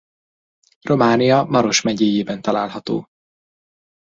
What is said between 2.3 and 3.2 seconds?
található.